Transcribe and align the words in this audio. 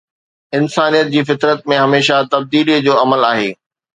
انسانيت 0.59 1.11
جي 1.15 1.21
فطرت 1.27 1.67
۾ 1.73 1.77
هميشه 1.83 2.17
تبديلي 2.31 2.79
جو 2.87 2.97
عمل 3.03 3.23
آهي 3.31 3.49